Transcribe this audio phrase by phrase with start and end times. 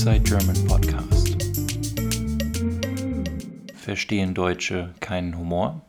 [0.00, 1.36] Inside German Podcast.
[3.74, 5.82] Verstehen Deutsche keinen Humor?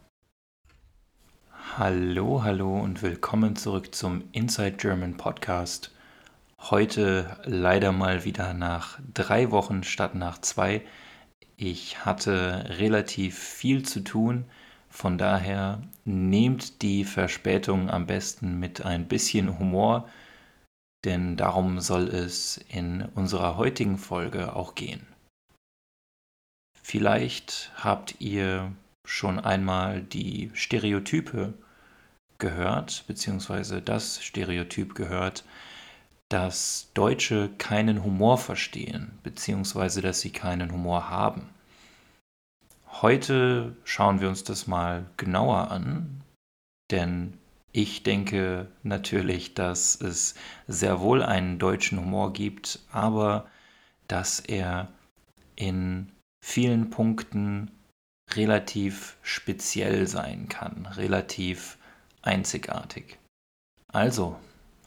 [1.78, 5.92] Hallo, hallo und willkommen zurück zum Inside German Podcast.
[6.60, 10.82] Heute leider mal wieder nach drei Wochen statt nach zwei.
[11.56, 14.44] Ich hatte relativ viel zu tun,
[14.90, 20.10] von daher nehmt die Verspätung am besten mit ein bisschen Humor
[21.06, 25.06] denn darum soll es in unserer heutigen Folge auch gehen.
[26.82, 28.72] Vielleicht habt ihr
[29.06, 31.54] schon einmal die Stereotype
[32.38, 35.44] gehört, beziehungsweise das Stereotyp gehört,
[36.30, 41.50] dass Deutsche keinen Humor verstehen, beziehungsweise dass sie keinen Humor haben.
[43.02, 46.22] Heute schauen wir uns das mal genauer an,
[46.92, 47.38] denn
[47.74, 50.36] ich denke natürlich, dass es
[50.68, 53.48] sehr wohl einen deutschen Humor gibt, aber
[54.08, 54.90] dass er
[55.56, 56.12] in
[56.44, 57.72] vielen Punkten
[58.34, 61.78] relativ speziell sein kann, relativ
[62.22, 63.18] einzigartig.
[63.88, 64.38] Also,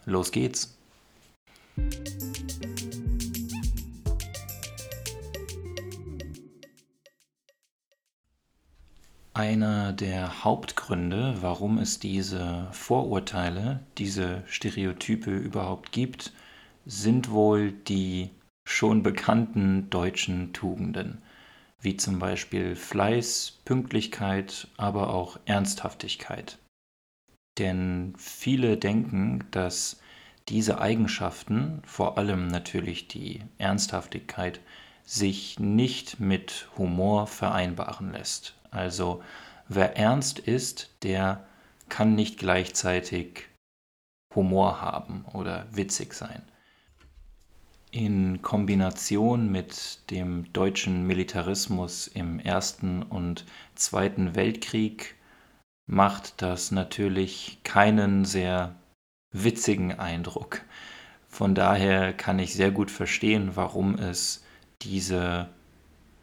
[0.05, 0.77] los geht's.
[9.37, 16.31] Einer der Hauptgründe, warum es diese Vorurteile, diese Stereotype überhaupt gibt,
[16.85, 18.29] sind wohl die
[18.65, 21.21] schon bekannten deutschen Tugenden,
[21.81, 26.57] wie zum Beispiel Fleiß, Pünktlichkeit, aber auch Ernsthaftigkeit.
[27.57, 29.99] Denn viele denken, dass
[30.47, 34.61] diese Eigenschaften, vor allem natürlich die Ernsthaftigkeit,
[35.03, 38.55] sich nicht mit Humor vereinbaren lässt.
[38.75, 39.23] Also
[39.67, 41.45] wer ernst ist, der
[41.89, 43.47] kann nicht gleichzeitig
[44.35, 46.43] Humor haben oder witzig sein.
[47.91, 55.15] In Kombination mit dem deutschen Militarismus im Ersten und Zweiten Weltkrieg
[55.87, 58.75] macht das natürlich keinen sehr
[59.31, 60.61] witzigen Eindruck.
[61.29, 64.43] Von daher kann ich sehr gut verstehen, warum es
[64.81, 65.47] diese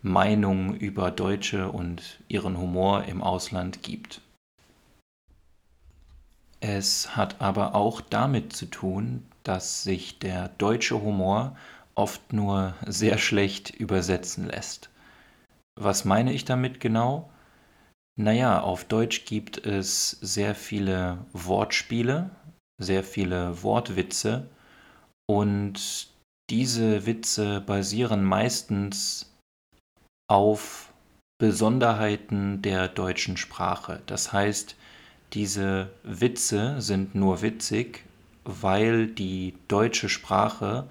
[0.03, 4.21] Meinung über Deutsche und ihren Humor im Ausland gibt.
[6.61, 11.57] Es hat aber auch damit zu tun, dass sich der deutsche Humor
[11.95, 14.91] oft nur sehr schlecht übersetzen lässt.
[15.81, 17.31] Was meine ich damit genau?
[18.17, 22.31] Naja, auf Deutsch gibt es sehr viele Wortspiele,
[22.79, 24.49] sehr viele Wortwitze
[25.27, 26.09] und
[26.51, 29.32] diese Witze basieren meistens
[30.27, 30.93] auf
[31.39, 34.01] Besonderheiten der deutschen Sprache.
[34.07, 34.77] Das heißt,
[35.33, 38.05] diese Witze sind nur witzig,
[38.45, 40.89] weil die deutsche Sprache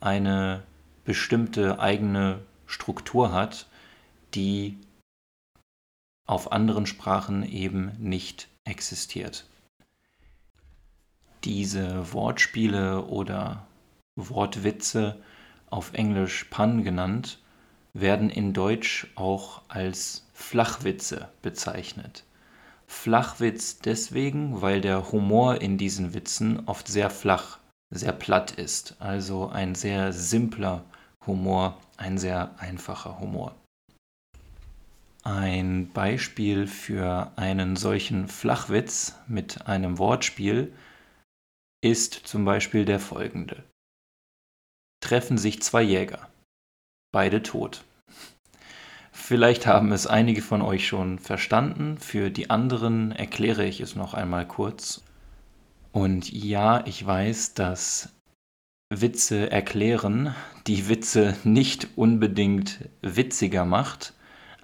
[0.00, 0.62] eine
[1.04, 3.66] bestimmte eigene Struktur hat,
[4.34, 4.78] die
[6.26, 9.46] auf anderen Sprachen eben nicht existiert.
[11.44, 13.66] Diese Wortspiele oder
[14.16, 15.22] Wortwitze,
[15.68, 17.38] auf Englisch Pun genannt,
[18.00, 22.24] werden in Deutsch auch als Flachwitze bezeichnet.
[22.86, 27.58] Flachwitz deswegen, weil der Humor in diesen Witzen oft sehr flach,
[27.90, 30.84] sehr platt ist, also ein sehr simpler
[31.26, 33.54] Humor, ein sehr einfacher Humor.
[35.24, 40.72] Ein Beispiel für einen solchen Flachwitz mit einem Wortspiel
[41.82, 43.64] ist zum Beispiel der folgende.
[45.00, 46.28] Treffen sich zwei Jäger
[47.12, 47.84] beide tot.
[49.12, 54.14] Vielleicht haben es einige von euch schon verstanden, für die anderen erkläre ich es noch
[54.14, 55.02] einmal kurz.
[55.90, 58.10] Und ja, ich weiß, dass
[58.90, 60.34] Witze erklären
[60.66, 64.12] die Witze nicht unbedingt witziger macht,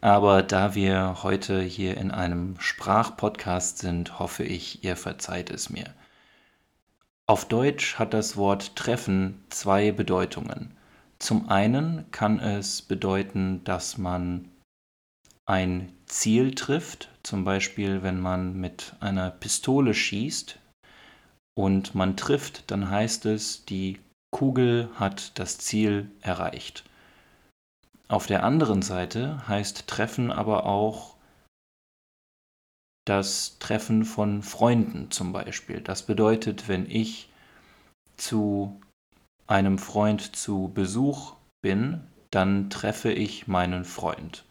[0.00, 5.87] aber da wir heute hier in einem Sprachpodcast sind, hoffe ich, ihr verzeiht es mir.
[7.26, 10.76] Auf Deutsch hat das Wort treffen zwei Bedeutungen.
[11.22, 14.50] Zum einen kann es bedeuten, dass man
[15.46, 20.58] ein Ziel trifft, zum Beispiel wenn man mit einer Pistole schießt
[21.56, 24.00] und man trifft, dann heißt es, die
[24.34, 26.82] Kugel hat das Ziel erreicht.
[28.08, 31.14] Auf der anderen Seite heißt Treffen aber auch
[33.04, 35.82] das Treffen von Freunden zum Beispiel.
[35.82, 37.28] Das bedeutet, wenn ich
[38.16, 38.80] zu
[39.46, 42.00] einem Freund zu Besuch bin,
[42.30, 44.44] dann treffe ich meinen Freund.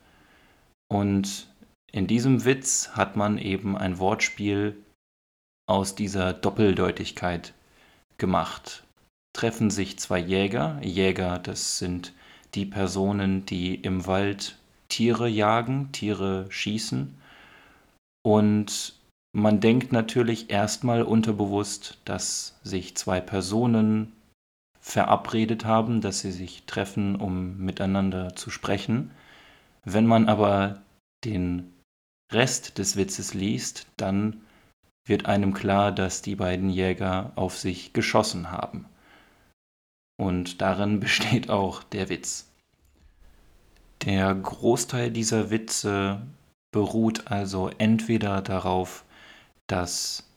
[0.90, 1.48] Und
[1.92, 4.78] in diesem Witz hat man eben ein Wortspiel
[5.68, 7.54] aus dieser Doppeldeutigkeit
[8.18, 8.84] gemacht.
[9.34, 12.14] Treffen sich zwei Jäger, Jäger, das sind
[12.54, 14.58] die Personen, die im Wald
[14.90, 17.16] Tiere jagen, Tiere schießen.
[18.24, 18.94] Und
[19.34, 24.12] man denkt natürlich erstmal unterbewusst, dass sich zwei Personen
[24.82, 29.12] verabredet haben, dass sie sich treffen, um miteinander zu sprechen.
[29.86, 30.82] Wenn man aber
[31.24, 31.72] den
[32.32, 34.42] Rest des Witzes liest, dann
[35.08, 38.86] wird einem klar, dass die beiden Jäger auf sich geschossen haben.
[40.20, 42.48] Und darin besteht auch der Witz.
[44.04, 46.22] Der Großteil dieser Witze
[46.72, 49.06] beruht also entweder darauf,
[49.68, 50.28] dass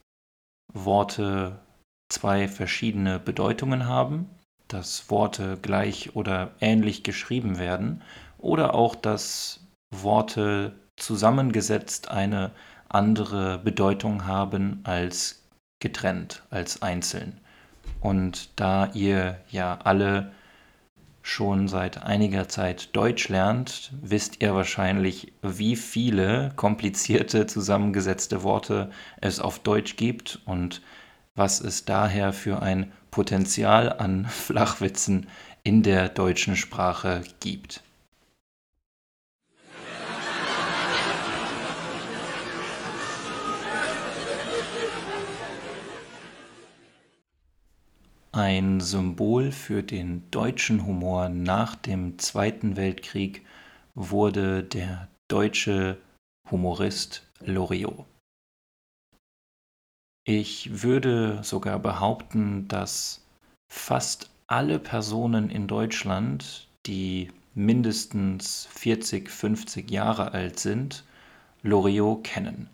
[0.72, 1.60] Worte
[2.08, 4.28] zwei verschiedene Bedeutungen haben,
[4.68, 8.02] dass Worte gleich oder ähnlich geschrieben werden
[8.38, 12.52] oder auch, dass Worte zusammengesetzt eine
[12.88, 15.42] andere Bedeutung haben als
[15.80, 17.40] getrennt, als einzeln.
[18.00, 20.32] Und da ihr ja alle
[21.22, 28.90] schon seit einiger Zeit Deutsch lernt, wisst ihr wahrscheinlich, wie viele komplizierte zusammengesetzte Worte
[29.20, 30.82] es auf Deutsch gibt und
[31.34, 35.28] was es daher für ein Potenzial an Flachwitzen
[35.62, 37.82] in der deutschen Sprache gibt.
[48.32, 53.46] Ein Symbol für den deutschen Humor nach dem Zweiten Weltkrieg
[53.94, 55.98] wurde der deutsche
[56.50, 58.06] Humorist Loriot.
[60.26, 63.22] Ich würde sogar behaupten, dass
[63.70, 71.04] fast alle Personen in Deutschland, die mindestens 40, 50 Jahre alt sind,
[71.62, 72.70] Loriot kennen.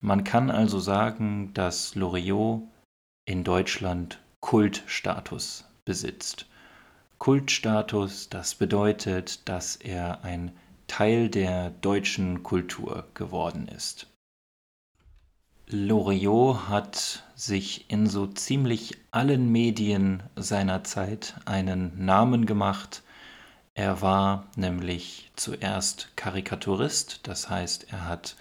[0.00, 2.62] Man kann also sagen, dass Loriot
[3.26, 6.46] in Deutschland Kultstatus besitzt.
[7.18, 10.52] Kultstatus, das bedeutet, dass er ein
[10.86, 14.06] Teil der deutschen Kultur geworden ist.
[15.68, 23.02] Loriot hat sich in so ziemlich allen Medien seiner Zeit einen Namen gemacht.
[23.74, 28.36] Er war nämlich zuerst Karikaturist, das heißt, er hat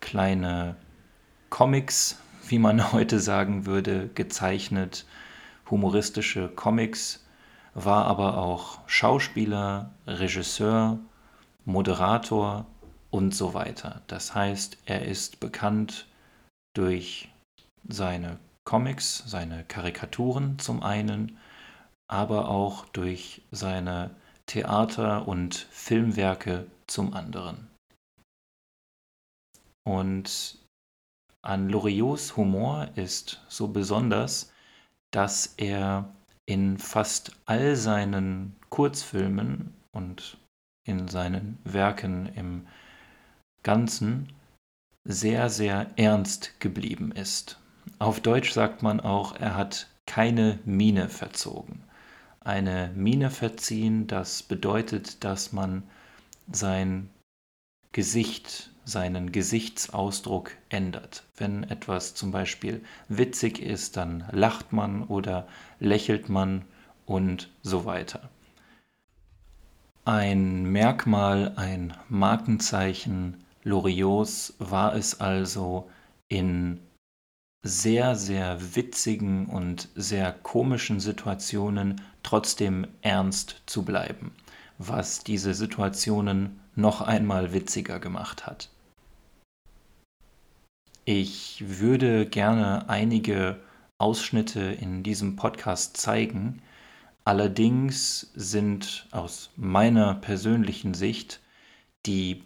[0.00, 0.76] kleine
[1.50, 2.16] Comics,
[2.48, 5.04] wie man heute sagen würde, gezeichnet
[5.70, 7.22] humoristische Comics,
[7.74, 10.98] war aber auch Schauspieler, Regisseur,
[11.66, 12.64] Moderator
[13.10, 14.00] und so weiter.
[14.06, 16.06] Das heißt, er ist bekannt
[16.74, 17.28] durch
[17.88, 21.38] seine Comics, seine Karikaturen zum einen,
[22.08, 24.14] aber auch durch seine
[24.46, 27.68] Theater- und Filmwerke zum anderen.
[29.84, 30.58] Und
[31.44, 34.52] an Loriots Humor ist so besonders,
[35.12, 36.08] dass er
[36.46, 40.38] in fast all seinen Kurzfilmen und
[40.86, 42.66] in seinen Werken im
[43.62, 44.32] Ganzen
[45.04, 47.58] sehr, sehr ernst geblieben ist.
[47.98, 51.84] Auf Deutsch sagt man auch, er hat keine Miene verzogen.
[52.40, 55.84] Eine Miene verziehen, das bedeutet, dass man
[56.50, 57.10] sein
[57.92, 61.24] Gesicht seinen Gesichtsausdruck ändert.
[61.36, 65.46] Wenn etwas zum Beispiel witzig ist, dann lacht man oder
[65.78, 66.64] lächelt man
[67.06, 68.28] und so weiter.
[70.04, 75.88] Ein Merkmal, ein Markenzeichen Loriots war es also,
[76.28, 76.80] in
[77.64, 84.32] sehr, sehr witzigen und sehr komischen Situationen trotzdem ernst zu bleiben,
[84.78, 88.68] was diese Situationen noch einmal witziger gemacht hat.
[91.04, 93.60] Ich würde gerne einige
[93.98, 96.62] Ausschnitte in diesem Podcast zeigen.
[97.24, 101.40] Allerdings sind aus meiner persönlichen Sicht
[102.06, 102.42] die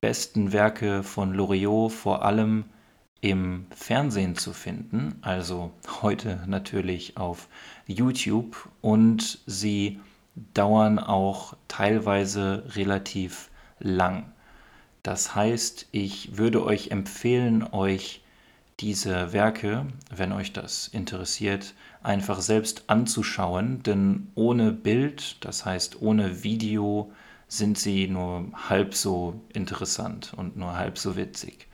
[0.00, 2.64] besten Werke von Loriot vor allem
[3.20, 7.48] im Fernsehen zu finden, also heute natürlich auf
[7.86, 8.68] YouTube.
[8.80, 9.98] Und sie
[10.54, 13.50] dauern auch teilweise relativ
[13.80, 14.32] lang.
[15.02, 18.22] Das heißt, ich würde euch empfehlen, euch
[18.80, 26.44] diese Werke, wenn euch das interessiert, einfach selbst anzuschauen, denn ohne Bild, das heißt ohne
[26.44, 27.10] Video,
[27.48, 31.66] sind sie nur halb so interessant und nur halb so witzig.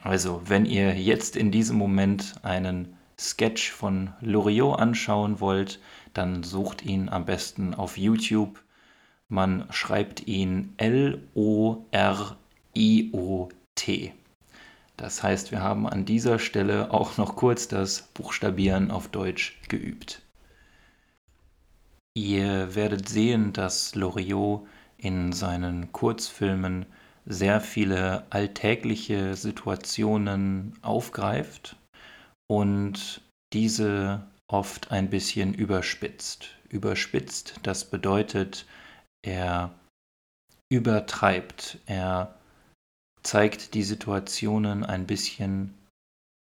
[0.00, 5.80] Also, wenn ihr jetzt in diesem Moment einen Sketch von Loriot anschauen wollt,
[6.14, 8.62] dann sucht ihn am besten auf YouTube
[9.28, 11.84] man schreibt ihn L-O-R-I-O-T.
[14.96, 20.22] Das heißt, wir haben an dieser Stelle auch noch kurz das Buchstabieren auf Deutsch geübt.
[22.18, 26.84] Ihr werdet sehen, dass Loriot in seinen Kurzfilmen
[27.26, 31.76] sehr viele alltägliche Situationen aufgreift
[32.50, 33.20] und
[33.52, 36.56] diese oft ein bisschen überspitzt.
[36.68, 38.66] Überspitzt, das bedeutet,
[39.24, 39.72] er
[40.72, 42.34] übertreibt, er
[43.22, 45.72] zeigt die Situationen ein bisschen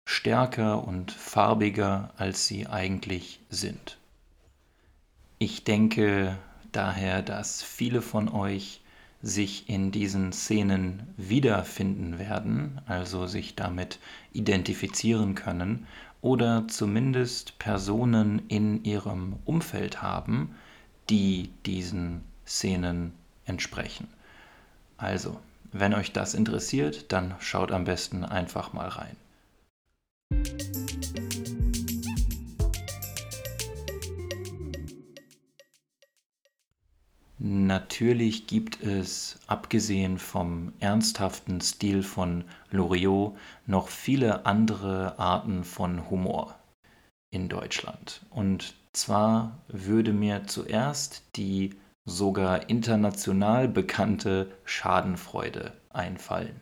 [0.06, 4.00] stärker und farbiger, als sie eigentlich sind.
[5.43, 6.38] Ich denke
[6.71, 8.79] daher, dass viele von euch
[9.24, 13.98] sich in diesen Szenen wiederfinden werden, also sich damit
[14.33, 15.88] identifizieren können
[16.21, 20.53] oder zumindest Personen in ihrem Umfeld haben,
[21.10, 23.12] die diesen Szenen
[23.45, 24.10] entsprechen.
[24.98, 25.39] Also,
[25.71, 29.15] wenn euch das interessiert, dann schaut am besten einfach mal rein.
[37.43, 46.53] Natürlich gibt es, abgesehen vom ernsthaften Stil von Loriot, noch viele andere Arten von Humor
[47.31, 48.21] in Deutschland.
[48.29, 51.71] Und zwar würde mir zuerst die
[52.05, 56.62] sogar international bekannte Schadenfreude einfallen.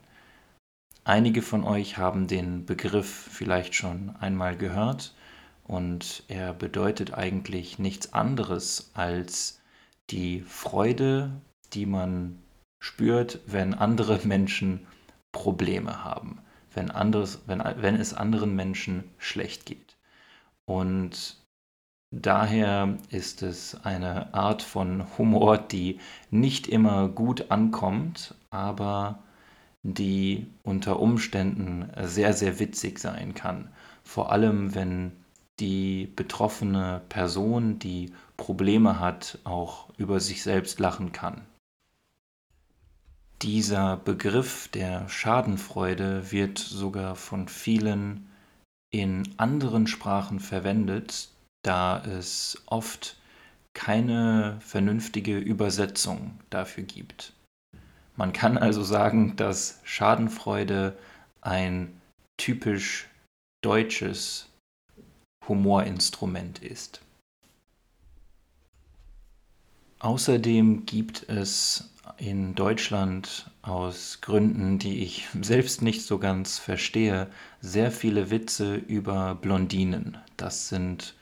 [1.03, 5.13] Einige von euch haben den Begriff vielleicht schon einmal gehört
[5.65, 9.58] und er bedeutet eigentlich nichts anderes als
[10.11, 11.31] die Freude,
[11.73, 12.39] die man
[12.79, 14.87] spürt, wenn andere Menschen
[15.31, 16.39] Probleme haben,
[16.73, 19.97] wenn, anderes, wenn, wenn es anderen Menschen schlecht geht.
[20.65, 21.37] Und
[22.11, 25.99] daher ist es eine Art von Humor, die
[26.31, 29.19] nicht immer gut ankommt, aber
[29.83, 33.69] die unter Umständen sehr, sehr witzig sein kann.
[34.03, 35.11] Vor allem, wenn
[35.59, 41.45] die betroffene Person, die Probleme hat, auch über sich selbst lachen kann.
[43.41, 48.29] Dieser Begriff der Schadenfreude wird sogar von vielen
[48.91, 51.29] in anderen Sprachen verwendet,
[51.63, 53.17] da es oft
[53.73, 57.33] keine vernünftige Übersetzung dafür gibt.
[58.15, 60.97] Man kann also sagen, dass Schadenfreude
[61.41, 62.01] ein
[62.37, 63.07] typisch
[63.63, 64.49] deutsches
[65.47, 67.01] Humorinstrument ist.
[69.99, 77.27] Außerdem gibt es in Deutschland aus Gründen, die ich selbst nicht so ganz verstehe,
[77.61, 80.17] sehr viele Witze über Blondinen.
[80.37, 81.15] Das sind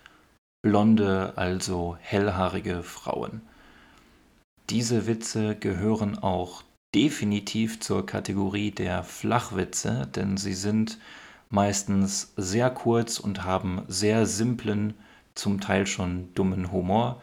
[0.62, 3.41] blonde, also hellhaarige Frauen.
[4.69, 10.98] Diese Witze gehören auch definitiv zur Kategorie der Flachwitze, denn sie sind
[11.50, 14.93] meistens sehr kurz und haben sehr simplen,
[15.36, 17.22] zum Teil schon dummen Humor.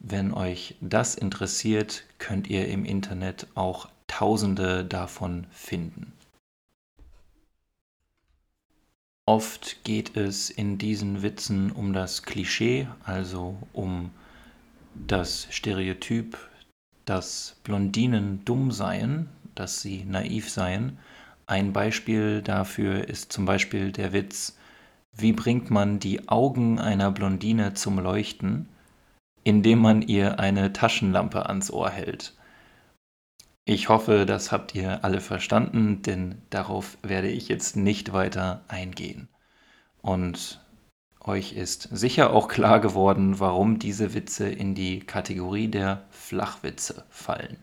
[0.00, 6.12] Wenn euch das interessiert, könnt ihr im Internet auch Tausende davon finden.
[9.26, 14.10] Oft geht es in diesen Witzen um das Klischee, also um
[14.94, 16.38] das Stereotyp,
[17.04, 20.98] dass Blondinen dumm seien, dass sie naiv seien
[21.48, 24.58] ein Beispiel dafür ist zum Beispiel der Witz,
[25.16, 28.68] wie bringt man die Augen einer Blondine zum Leuchten,
[29.48, 32.34] indem man ihr eine Taschenlampe ans Ohr hält.
[33.64, 39.30] Ich hoffe, das habt ihr alle verstanden, denn darauf werde ich jetzt nicht weiter eingehen.
[40.02, 40.60] Und
[41.24, 47.56] euch ist sicher auch klar geworden, warum diese Witze in die Kategorie der Flachwitze fallen.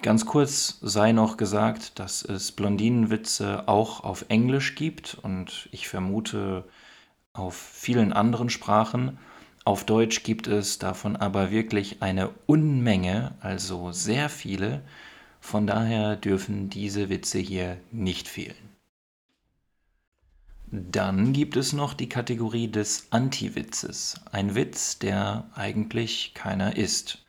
[0.00, 6.64] Ganz kurz sei noch gesagt, dass es Blondinenwitze auch auf Englisch gibt und ich vermute
[7.34, 9.18] auf vielen anderen Sprachen.
[9.64, 14.82] Auf Deutsch gibt es davon aber wirklich eine Unmenge, also sehr viele.
[15.40, 18.56] Von daher dürfen diese Witze hier nicht fehlen.
[20.66, 24.20] Dann gibt es noch die Kategorie des Anti-Witzes.
[24.32, 27.24] Ein Witz, der eigentlich keiner ist.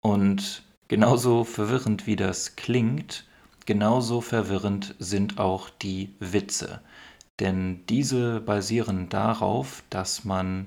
[0.00, 3.24] Und Genauso verwirrend wie das klingt,
[3.64, 6.80] genauso verwirrend sind auch die Witze.
[7.38, 10.66] Denn diese basieren darauf, dass man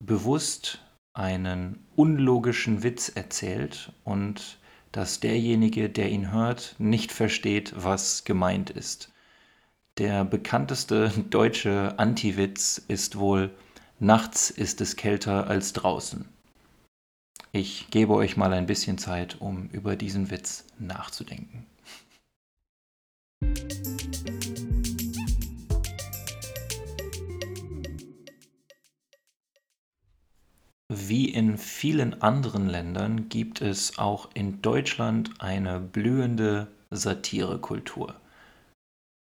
[0.00, 0.80] bewusst
[1.12, 4.58] einen unlogischen Witz erzählt und
[4.92, 9.12] dass derjenige, der ihn hört, nicht versteht, was gemeint ist.
[9.98, 13.50] Der bekannteste deutsche Anti-Witz ist wohl
[14.02, 16.26] Nachts ist es kälter als draußen.
[17.52, 21.66] Ich gebe euch mal ein bisschen Zeit, um über diesen Witz nachzudenken.
[31.32, 38.16] In vielen anderen Ländern gibt es auch in Deutschland eine blühende Satirekultur.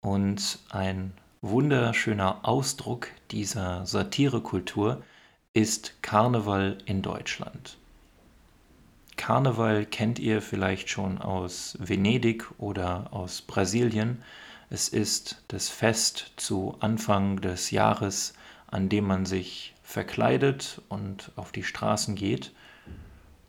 [0.01, 5.03] Und ein wunderschöner Ausdruck dieser Satirekultur
[5.53, 7.77] ist Karneval in Deutschland.
[9.17, 14.23] Karneval kennt ihr vielleicht schon aus Venedig oder aus Brasilien.
[14.69, 18.35] Es ist das Fest zu Anfang des Jahres,
[18.67, 22.53] an dem man sich verkleidet und auf die Straßen geht.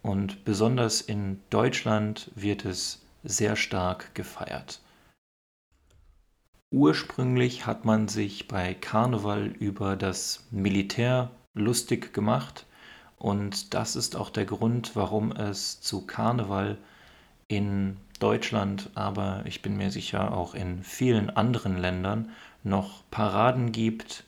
[0.01, 4.81] Und besonders in Deutschland wird es sehr stark gefeiert.
[6.73, 12.65] Ursprünglich hat man sich bei Karneval über das Militär lustig gemacht
[13.19, 16.79] und das ist auch der Grund, warum es zu Karneval
[17.49, 22.31] in Deutschland, aber ich bin mir sicher auch in vielen anderen Ländern
[22.63, 24.25] noch Paraden gibt,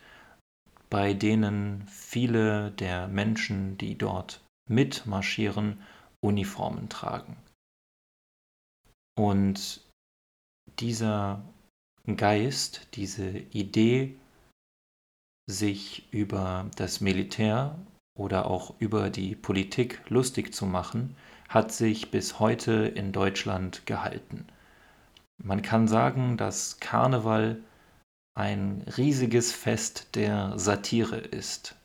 [0.93, 5.81] bei denen viele der Menschen, die dort mitmarschieren,
[6.21, 7.39] Uniformen tragen.
[9.19, 9.81] Und
[10.81, 11.43] dieser
[12.17, 14.19] Geist, diese Idee,
[15.51, 17.79] sich über das Militär
[18.15, 21.17] oder auch über die Politik lustig zu machen,
[21.49, 24.47] hat sich bis heute in Deutschland gehalten.
[25.43, 27.63] Man kann sagen, dass Karneval
[28.35, 31.77] ein riesiges Fest der Satire ist.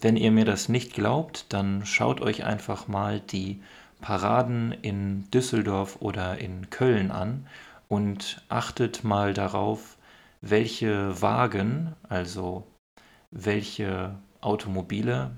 [0.00, 3.62] Wenn ihr mir das nicht glaubt, dann schaut euch einfach mal die
[4.00, 7.46] Paraden in Düsseldorf oder in Köln an
[7.88, 9.96] und achtet mal darauf,
[10.40, 12.66] welche Wagen, also
[13.30, 15.30] welche Automobile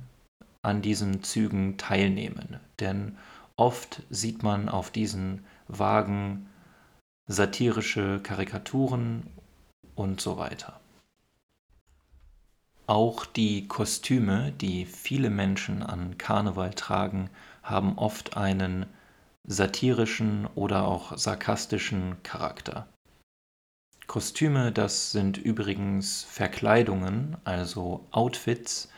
[0.62, 2.58] an diesen Zügen teilnehmen.
[2.80, 3.18] Denn
[3.56, 6.48] oft sieht man auf diesen Wagen
[7.26, 9.26] satirische Karikaturen
[9.94, 10.80] und so weiter.
[12.86, 17.30] Auch die Kostüme, die viele Menschen an Karneval tragen,
[17.62, 18.86] haben oft einen
[19.44, 22.86] satirischen oder auch sarkastischen Charakter.
[24.06, 28.90] Kostüme, das sind übrigens Verkleidungen, also Outfits,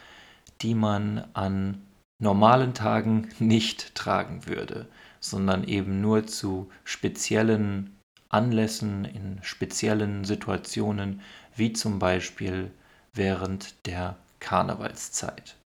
[0.62, 1.80] die man an
[2.18, 4.86] normalen Tagen nicht tragen würde,
[5.20, 7.95] sondern eben nur zu speziellen
[8.28, 11.20] Anlässen, in speziellen Situationen,
[11.54, 12.70] wie zum Beispiel
[13.12, 15.56] während der Karnevalszeit.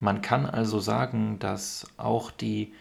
[0.00, 2.74] Man kann also sagen, dass auch die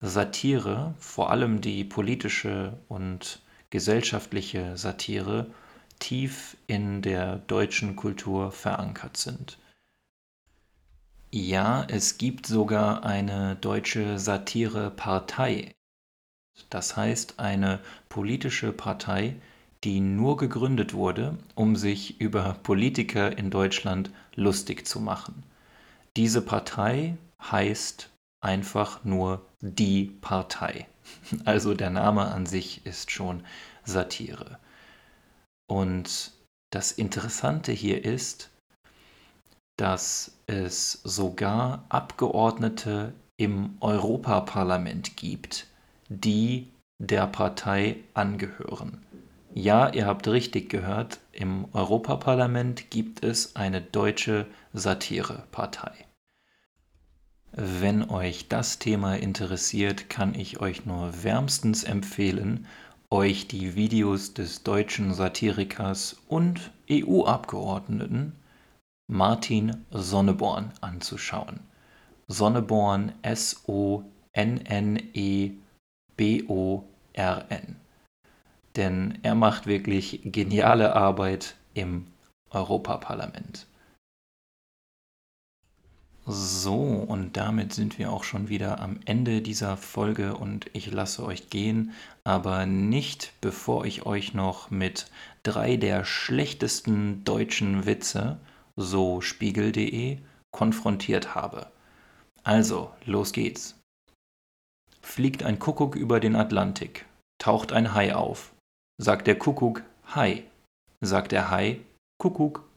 [0.00, 3.40] Satire, vor allem die politische und
[3.70, 5.50] gesellschaftliche Satire,
[5.98, 9.58] tief in der deutschen Kultur verankert sind.
[11.32, 15.75] Ja, es gibt sogar eine deutsche Satirepartei,
[16.70, 19.36] das heißt eine politische Partei,
[19.84, 25.44] die nur gegründet wurde, um sich über Politiker in Deutschland lustig zu machen.
[26.16, 28.10] Diese Partei heißt
[28.42, 30.86] einfach nur die Partei.
[31.44, 33.44] Also der Name an sich ist schon
[33.84, 34.58] Satire.
[35.68, 36.32] Und
[36.72, 38.50] das Interessante hier ist,
[39.78, 45.68] dass es sogar Abgeordnete im Europaparlament gibt,
[46.08, 49.04] die der Partei angehören.
[49.54, 55.92] Ja, ihr habt richtig gehört, im Europaparlament gibt es eine deutsche Satirepartei.
[57.52, 62.66] Wenn euch das Thema interessiert, kann ich euch nur wärmstens empfehlen,
[63.10, 68.32] euch die Videos des deutschen Satirikers und EU-Abgeordneten
[69.08, 71.60] Martin Sonneborn anzuschauen.
[72.28, 74.02] Sonneborn S-O-N-N-E
[76.16, 77.76] B-O-R-N.
[78.76, 82.06] Denn er macht wirklich geniale Arbeit im
[82.50, 83.66] Europaparlament.
[86.28, 91.24] So, und damit sind wir auch schon wieder am Ende dieser Folge und ich lasse
[91.24, 91.92] euch gehen,
[92.24, 95.08] aber nicht bevor ich euch noch mit
[95.44, 98.40] drei der schlechtesten deutschen Witze,
[98.74, 100.18] so spiegel.de,
[100.50, 101.70] konfrontiert habe.
[102.42, 103.76] Also, los geht's.
[105.06, 107.06] Fliegt ein Kuckuck über den Atlantik,
[107.38, 108.52] taucht ein Hai auf.
[108.98, 109.82] Sagt der Kuckuck
[110.14, 110.42] Hai.
[111.00, 111.80] Sagt der Hai
[112.18, 112.68] Kuckuck.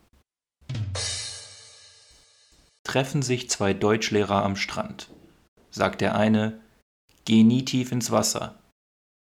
[2.86, 5.10] Treffen sich zwei Deutschlehrer am Strand.
[5.70, 6.62] Sagt der eine
[7.26, 8.58] Geh nie tief ins Wasser.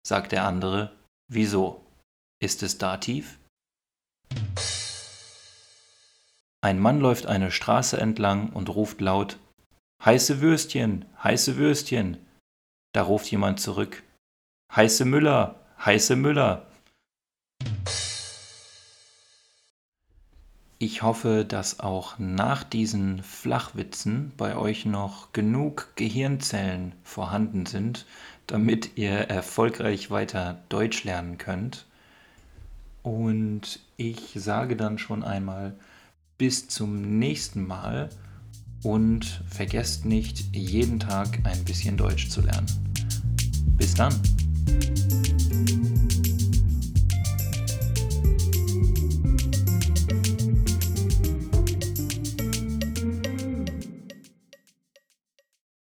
[0.08, 0.96] Sagt der andere
[1.28, 1.86] Wieso?
[2.42, 3.38] Ist es da tief?
[6.62, 9.38] Ein Mann läuft eine Straße entlang und ruft laut
[10.04, 12.18] Heiße Würstchen, heiße Würstchen.
[12.94, 14.04] Da ruft jemand zurück.
[14.76, 16.68] Heiße Müller, heiße Müller.
[20.78, 28.06] Ich hoffe, dass auch nach diesen Flachwitzen bei euch noch genug Gehirnzellen vorhanden sind,
[28.48, 31.86] damit ihr erfolgreich weiter Deutsch lernen könnt.
[33.02, 35.74] Und ich sage dann schon einmal
[36.38, 38.10] bis zum nächsten Mal
[38.84, 42.83] und vergesst nicht, jeden Tag ein bisschen Deutsch zu lernen.
[43.94, 45.13] Bis dann!